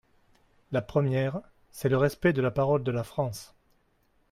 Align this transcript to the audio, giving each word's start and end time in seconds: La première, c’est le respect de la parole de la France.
La 0.71 0.81
première, 0.81 1.41
c’est 1.69 1.87
le 1.87 1.95
respect 1.95 2.33
de 2.33 2.41
la 2.41 2.49
parole 2.49 2.83
de 2.83 2.91
la 2.91 3.03
France. 3.03 3.53